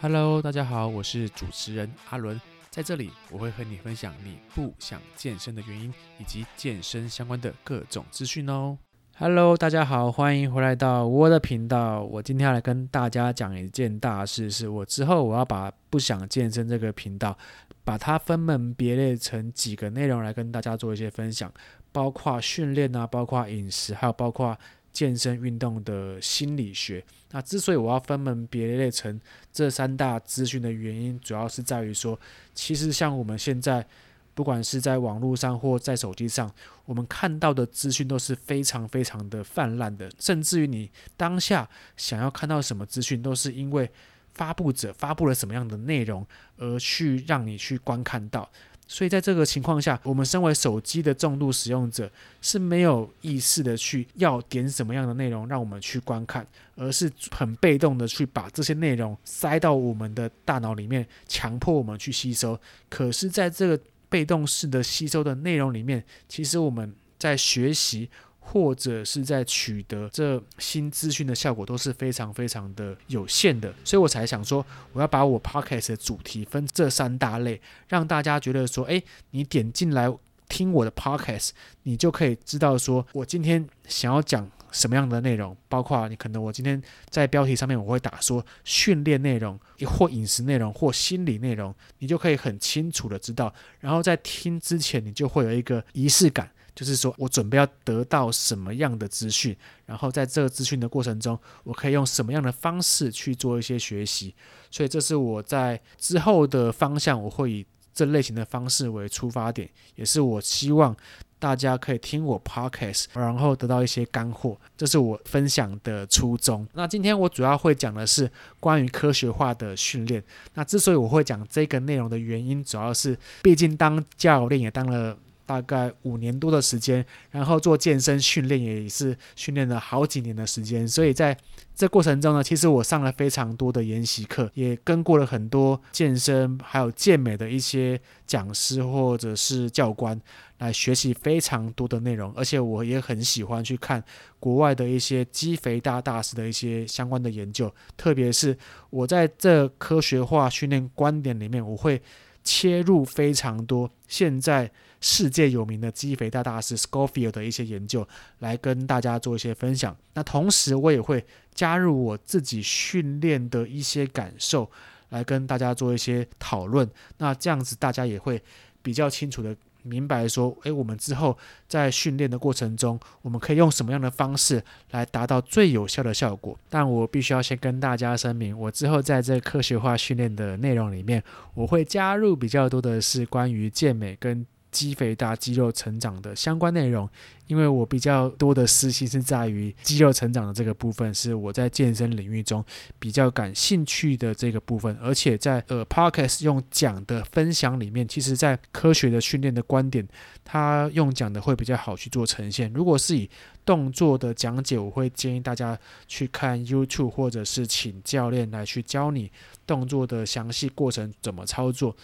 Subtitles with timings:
[0.00, 8.78] Hello，大家好，我是主持人阿伦，在这里我会和你分享你不想健身的原因，以及健身相关的各种资讯哦。
[9.16, 12.00] Hello，大家好，欢迎回来到我的频道。
[12.00, 17.36] 我今天要来跟大家讲一件大事，是我之后我要把不想健身这个频道，
[17.82, 21.52] 把它分门别类成几个内容来跟大家做一些分享，
[21.90, 24.56] 包括训练啊，包括饮食，还有包括。
[24.98, 27.04] 健身运动的心理学。
[27.30, 29.20] 那之所以我要分门别类成
[29.52, 32.18] 这三大资讯的原因，主要是在于说，
[32.52, 33.86] 其实像我们现在，
[34.34, 36.52] 不管是在网络上或在手机上，
[36.84, 43.88] 我们看到的资讯都是非常非常的泛滥的，甚至于你当下想要看到什么资讯，都是因为
[44.34, 46.26] 发布者发布了什么样的内容
[46.56, 48.50] 而去让你去观看到。
[48.90, 52.10] 所以在这个情况下，我们身为手机的重度使用者
[52.40, 62.58] 是没有意识的去要点什么样的内容让我们去观看，而是很被动的去把这些内容塞到我们的大脑里面，强迫我们去吸收。
[62.88, 68.08] 可是，在这个被动式的吸收的内容里面，其实我们在学习。
[68.50, 80.10] 或者是在取得这新资讯的效果都是非常非常的有限的，所以我才想说，我要把我 podcast 的主题分这三大类，让大家觉得说，诶，你点进来
[80.48, 81.50] 听我的 podcast，
[81.82, 96.50] 你就可以知道说我今天想要讲什么样的内容，包括你可能我今天在标题上面我会打说训练内容，或饮食内容，或心理内容，你就可以很清楚的知道，然后在听之前你就会有一个仪式感。
[96.78, 104.32] 就是说我准备要得到什么样的资讯，然后在这个资讯的过程中，我可以用什么样的方式去做一些学习。
[104.70, 110.96] 所以这是我在之后的方向，我会以这类型的方式为出发点，也是我希望
[111.40, 114.56] 大家可以听我 podcast，然后得到一些干货。
[114.76, 116.64] 这是我分享的初衷。
[116.74, 120.22] 那今天我主要会讲的是关于科学化的训练。
[120.54, 125.18] 那之所以我会讲这个内容的原因，主要是毕竟当教练也当了。
[125.48, 131.34] 大概五年多的时间，然后做健身训练也是训练了好几年的时间，所以在
[131.74, 140.20] 这过程中呢，其实我上了非常多的研习课，也跟过了很多健身还有健美的一些讲师或者是教官
[140.58, 144.04] 来学习非常多的内容，而且我也很喜欢去看
[144.38, 148.54] 国外的一些肌肥大大师的一些相关的研究，特别是
[148.90, 152.02] 我在这科学化训练观点里面，我会
[152.44, 154.70] 切入非常多现在。
[155.00, 158.06] 世界有名的肌肥大大师 Scofield 的一些研究，
[158.40, 159.96] 来跟大家做一些分享。
[160.14, 164.70] 那同时，我也会加入我自己训练的一些感受，
[165.10, 166.88] 来跟大家做一些讨论。
[167.18, 168.42] 那这样子，大家也会
[168.82, 171.38] 比较清楚的明白说，诶，我们之后
[171.68, 176.58] 在训练的过程中，我们可以用什么样的方式来达到最有效的效果。
[176.68, 181.22] 但我必须要先跟大家声明，我之后在这科学化训练的内容里面，
[181.54, 187.08] 我会加入比较多的是关于健美跟肌肥大、肌肉成长的相关内容，
[187.46, 192.64] 因为我比较多的私心是在于肌肉成长的这个部分，是我在健身领域中
[192.98, 194.96] 比较感兴趣的这个部分。
[195.00, 200.06] 而且在呃 Podcast 用讲的分享里面，其实在科学的训练的观点，
[200.44, 202.72] 它用讲的会比较好去做呈现。
[202.72, 203.28] 如果是以
[203.64, 209.30] 动作的讲解，我会建议大家去看 YouTube，或者是请教练来去教你
[209.66, 211.96] 动作的详细过程怎么操作。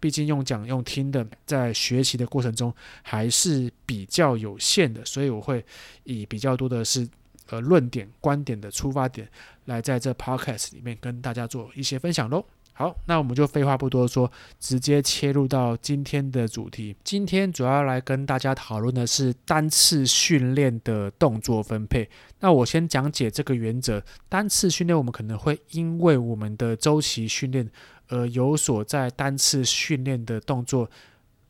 [0.00, 2.72] 毕竟用讲用听的，在学习的过程中
[3.02, 5.64] 还是比较有限的，所以我会
[6.04, 7.08] 以比较多的是
[7.50, 9.28] 呃论点、观点的出发点，
[9.64, 12.44] 来在这 podcast 里面跟大家做一些分享喽。
[12.72, 16.94] 好，那我们就废话不多说，直接切入到今天的主题。
[17.02, 22.08] 今天主要来跟大家讨论的是单次训练的动作分配。
[22.38, 27.68] 那我先讲解这个原则：单次训练，我们可能会因为我们的周期训练。
[28.08, 30.90] 呃有所在单次训练的动作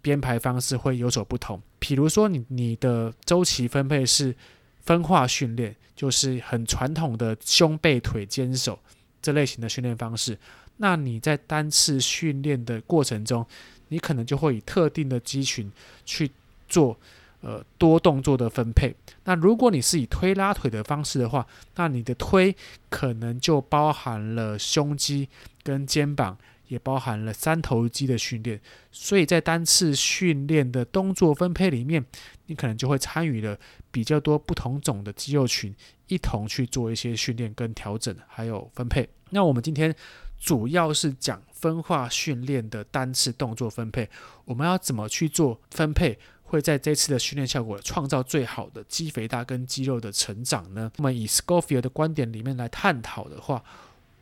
[0.01, 1.61] 编排方式会有所不同。
[1.79, 4.35] 比如说，你你的周期分配是
[4.83, 8.79] 分化训练，就是很传统的胸背腿肩手
[9.21, 10.39] 这类型的训练方式。
[10.79, 13.45] 那你在单次训练的过程中，
[13.89, 15.71] 你可能就会以特定的肌群
[16.05, 16.31] 去
[16.69, 16.97] 做
[17.41, 18.95] 呃多动作的分配。
[19.25, 22.55] 那如果你是以推拉腿的方式的话，那你的推
[22.89, 25.29] 可能就包含了胸肌
[25.69, 26.39] 跟肩膀。
[26.69, 28.61] 也包含了三头肌的训练，
[28.93, 32.05] 所以在单次训练的动作分配里面，
[32.45, 33.59] 你可能就会参与了
[33.91, 35.75] 比较多不同种的肌肉群，
[36.09, 39.09] 一同去做一些训练跟调整，还有分配。
[39.31, 39.97] 那我们今天
[40.39, 44.07] 主要是讲分化训练的单次动作分配，
[44.45, 50.93] 我们要怎么去做分配，会在这次的训练效果创造最好的肌肥大跟肌肉的成长呢？
[50.99, 53.65] 那么以 Scofield 的观点里面来探讨的话。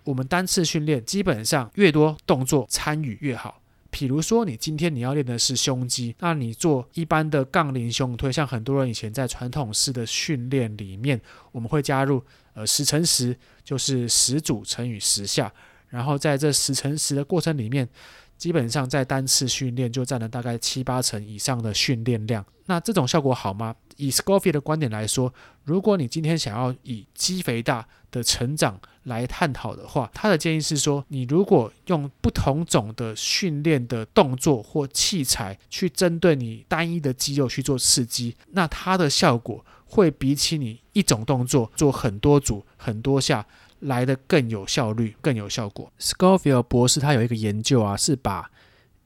[0.07, 3.61] 我们单次训练基本上越多动作参与越好。
[3.91, 11.21] 比如说，你今天你要练的是胸肌，那你做一般的杠铃胸推，像很多人以前在传统式的训练里面，
[11.53, 12.23] 我们会加入
[12.55, 15.53] 呃十乘十，就是十组乘以十下，
[15.89, 17.89] 然后在这十乘十的过程里面。
[18.37, 23.75] 基本上在单次训练就占了大概七八成以上的训练量，那这种效果好吗？
[23.97, 25.33] 以 s c o f i e 的观点来说，
[25.65, 43.45] 如果你今天想要以肌肥大的成长来探讨的话，他的建议是说，你如果用不同种的训练的动作或器材去针对你单一的肌肉去做刺激，那它的效果会比起你一种动作做很多组很多下。
[43.81, 45.93] 来得更有效率，更有效果。
[46.01, 48.51] Scofield 博士他有一个研究啊，是把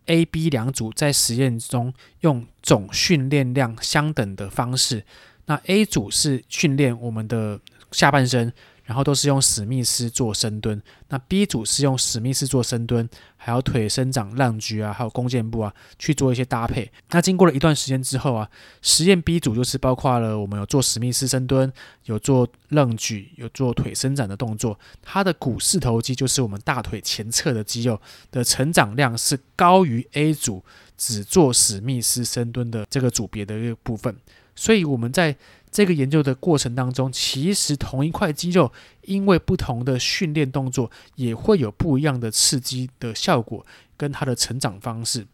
[0.06, 5.04] A、B 两组在实验中用总训练量相等的方式，
[5.46, 7.60] 那 A 组是训练我们的
[7.90, 8.52] 下半身。
[8.90, 16.90] 然后都是用史密斯做深蹲，那 B 组是用史密斯做深蹲，还有腿伸长、浪举啊，还有弓箭步啊，去做一些搭配。
[17.10, 18.50] 那经过了一段时间之后啊，
[18.82, 21.72] 实验 B 组就是包括了我们有做史密斯深蹲，
[22.06, 24.76] 有做愣举，有做腿伸展的动作。
[25.00, 28.00] 它的股四头肌就是我们大腿前侧的肌肉
[28.32, 30.64] 的成长量是高于 A 组
[30.98, 34.16] 只做史密斯深蹲的这个组别的一个部分。
[34.60, 35.34] 所以我们在
[35.70, 38.70] 这个研究的过程当中，其实同一块肌肉，
[39.00, 43.64] 因为不同的训练动作，也会有不一样的刺激的效果
[43.96, 45.26] 跟它的成长方式。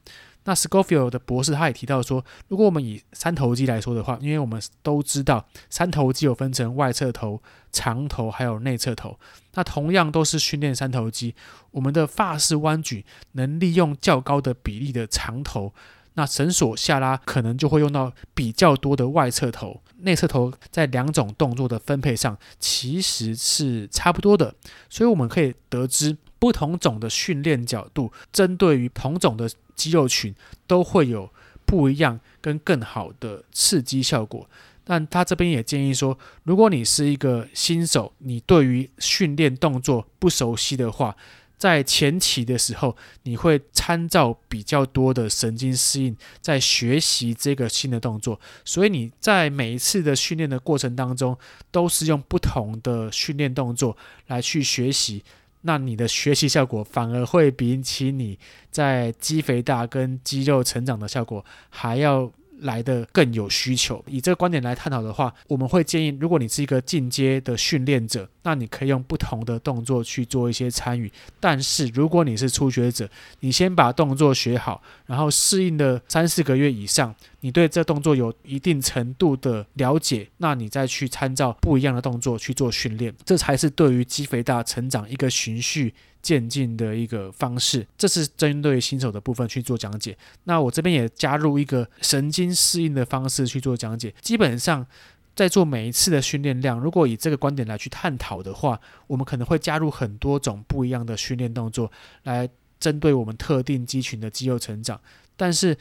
[0.44, 7.42] 那 Scofield 的博士他也提到说，如果我们以三头肌来说的话，因为我们都知道三头肌有分成外侧头、
[7.72, 9.18] 长头还有内侧头，
[9.54, 11.34] 那同样都是训练三头肌，
[11.72, 15.74] 我们的发式弯举能利用较高的比例的长头。
[16.16, 24.54] 那绳索下拉可能就会用到比较多的外侧头，内侧头在两种动作的分配上其实是差不多的，
[24.88, 30.34] 所以我们可以得知不同种的训练角度，针对于同种的肌肉群
[30.66, 31.30] 都会有
[31.64, 34.48] 不一样跟更好的刺激效果。
[34.88, 41.16] 但他这边也建议说，如果你是一个新手，你对于训练动作不熟悉的话，
[41.58, 51.36] 在前期的时候，你会参照比较多的神经适应，在学习这个新的动作，所以你在每一次的训练的过程当中，
[51.70, 55.24] 都是用不同的训练动作来去学习，
[55.62, 58.38] 那你的学习效果反而会比起你
[58.70, 62.30] 在肌肥大跟肌肉成长的效果还要
[62.60, 64.04] 来得更有需求。
[64.06, 71.10] 以这个观点来探讨的话，我们会建议，如果你是一个进阶的训练者，那你可以用不同的动作去做一些参与。
[71.40, 73.10] 但是如果你是初学者，
[73.40, 85.92] 你先把动作学好，然后适应了三四个月以上，你对这动作有一定程度的了解，那你再去参照不一样的动作去做训练，这才是对于肌肥大成长一个循序
[86.22, 90.16] 渐进的一个方式，这是针对新手的部分去做讲解。
[90.44, 94.14] 那我这边也加入一个神经适应的方式去做讲解。
[94.20, 94.86] 基本上，
[95.36, 101.92] 在做每一次的训练量，如果以这个观点来去探讨的话，我们可能会加入很多种不一样的训练动作，
[102.24, 102.48] 来
[102.80, 105.00] 针对我们特定肌群的肌肉成长。
[105.36, 105.76] 但是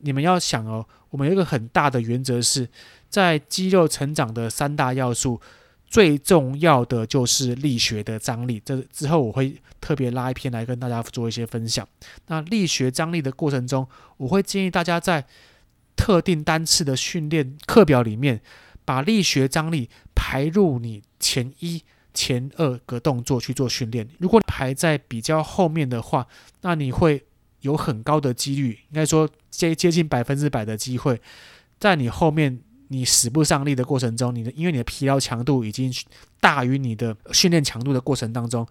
[0.00, 2.68] 你们要想哦，我们有一个很大的原则是，
[3.08, 5.40] 在肌肉成长的三大要素。
[5.88, 11.86] 最重要的就是力学的张力，这之后我会特别拉一篇来跟大家做一些分享。
[12.26, 15.24] 那力学张力的过程中，我会建议大家在
[15.94, 18.42] 特定单次的训练课表里面，
[18.86, 21.82] 把力学张力排入你前一、
[22.14, 24.08] 前二个动作去做训练。
[24.18, 26.26] 如果排在比较后面的话，
[26.62, 27.22] 那你会
[27.60, 31.20] 有很高的几率，应该说接接近百分之百的机会，
[31.78, 32.60] 在你后面。
[32.88, 35.92] 你使不上力的过程中，你的因为你的疲劳强度已经
[36.40, 38.64] 大于你的训练强度的过程当中，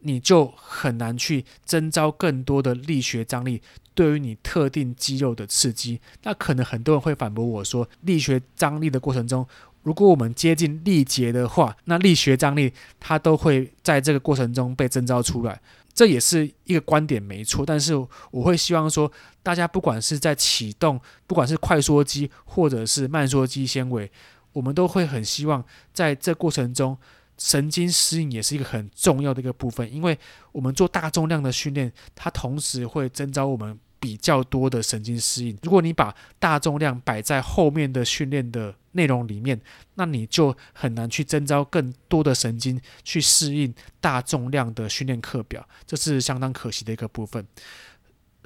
[0.00, 3.60] 你就很难去征召更多的力学张力
[3.94, 6.00] 对于你特定肌肉的刺激。
[6.22, 9.46] 那可能很多人会反驳我说，力学张力的过程中，
[9.82, 15.60] 如果我们接近力竭的话，那力学张力它都会在这个过程中被征召出来。
[15.92, 17.66] 这也是一个观点，没错。
[17.66, 17.94] 但是
[18.30, 19.10] 我会希望说，
[19.42, 24.10] 大家不管是在启动，不管是快缩肌或者是慢缩肌纤维，
[24.52, 26.96] 我们都会很希望在这过程中，
[27.40, 29.92] 神经适应也是一个很重要的一个部分。
[29.92, 30.16] 因为
[30.52, 33.76] 我们做大重量的训练，它同时会征召我们。
[34.02, 35.54] 比较多的神经适应。
[35.62, 39.60] 如果你把大重量摆在后面的训练的内容里面，
[39.96, 47.46] 那你就很难去征召更多的神经去适应大重量的训练课表，这是相当可惜的一个部分。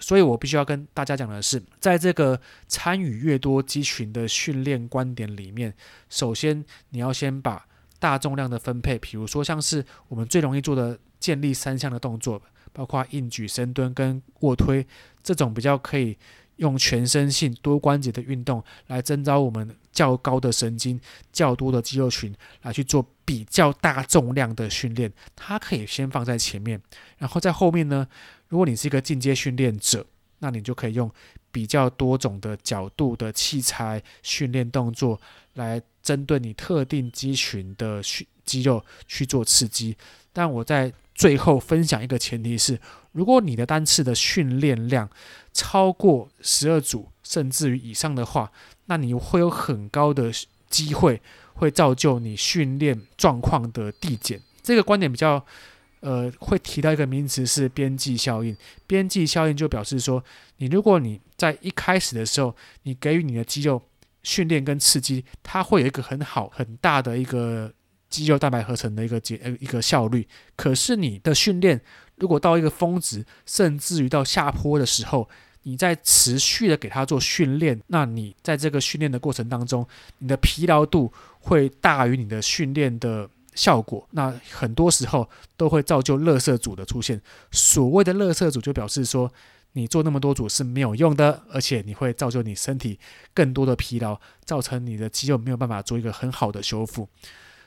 [0.01, 5.73] 所以我必须要跟大家讲的是，在这个参与越多肌群的训练观点里面，
[6.11, 7.65] 首先你要先把
[8.05, 14.87] 大重量的分配，比如说像是我们最容易做的建立三项的动作，包括硬举、深蹲跟卧推
[15.23, 16.15] 这种比较可以
[16.57, 21.01] 用全身性多关节的运动来征召我们较高的神经、
[21.33, 26.79] 较多的肌肉群来去做比较大重量的训练，它可以先放在前面，
[27.17, 28.07] 然后在后面呢，
[28.49, 30.05] 如果你是一个进阶训练者，
[30.41, 31.11] 那你就可以用
[31.55, 35.21] 比较多种的角度的器材训练动作
[35.53, 39.97] 来针对你特定肌群的训肌肉去做刺激。
[40.33, 42.81] 但我在最后分享一个前提是，
[43.13, 45.09] 如果你的单次的训练量
[45.53, 48.51] 超过十二组甚至于以上的话，
[48.87, 50.33] 那你会有很高的
[50.69, 51.23] 机会
[51.55, 54.43] 会造就你训练状况的递减。
[54.61, 55.47] 这个观点比较。
[56.05, 58.55] 呃，会提到一个名词是边际效应。
[58.87, 60.23] 边际效应就表示说，
[60.59, 63.81] 你如果你在一开始的时候，你给予你的肌肉
[64.23, 67.73] 训练跟刺激，它会有一个很好很大的一个
[68.11, 70.29] 肌肉蛋白合成的一个结呃一个效率。
[70.57, 71.81] 可是你的训练
[72.17, 75.27] 如果到一个峰值，甚至于到下坡的时候，
[75.63, 83.31] 你在持续的给它做训练，那你在这个训练的过程当中，你的疲劳度会大于你的训练的。
[83.55, 87.21] 效果，那很多时候都会造就垃圾组的出现。
[87.51, 89.33] 所谓的垃圾组，就表示说
[89.73, 92.99] 你做那么多组是没有用的，而且你会造就你身体
[93.33, 97.09] 更多的疲劳，造成你的肌肉没有办法做一个很好的修复。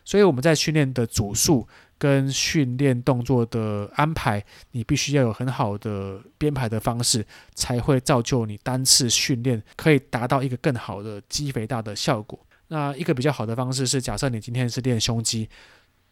[0.06, 1.68] 所以我们在训练的组数
[1.98, 4.42] 跟训练动作的安排，
[4.72, 7.26] 你必须要有很好的编排的方式，
[7.56, 12.40] 才会造就你单次训练可以达到一个更好的肌肥大的效果。
[12.68, 15.50] 那一个比较好的方式是，假设你今天是练胸肌。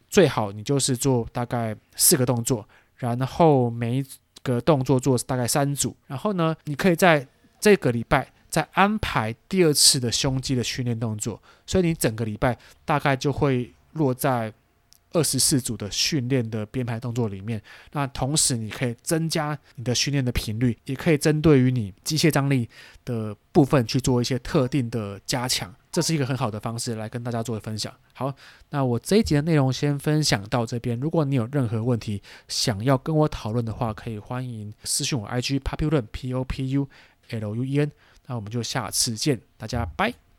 [0.07, 4.05] 最好你就是做大概四个动作，然后每一
[4.43, 7.27] 个动作做大概三组，然后呢，你可以在
[7.59, 14.53] 这个礼拜再安排第二次的胸肌的训练动作，所以你整个礼拜大概就会落在
[15.11, 17.61] 二十四组的训练的编排动作里面。
[17.91, 22.69] 那同时你可以增加你的训练的频率，也可以针对于你机械张力
[23.03, 25.73] 的部分去做一些特定的加强。
[25.95, 27.93] 这是一个很好的方式来跟大家做分享。
[28.11, 28.35] 好，
[28.69, 30.99] 那我这一集的内容先分享到这边。
[30.99, 36.89] 如果你有任何问题想要跟我讨论的话，可以欢迎私讯我 IG popular P O P U
[37.29, 37.89] L U E N。
[38.25, 40.24] 那我们就下次见，大家拜。